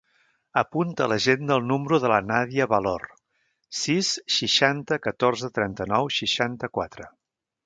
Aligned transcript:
Apunta 0.59 1.03
a 1.03 1.09
l'agenda 1.11 1.57
el 1.61 1.67
número 1.71 1.99
de 2.05 2.09
la 2.11 2.17
Nàdia 2.29 2.67
Valor: 2.73 3.05
sis, 3.81 4.11
seixanta, 4.39 4.99
catorze, 5.09 5.53
trenta-nou, 5.61 6.11
seixanta-quatre. 6.19 7.11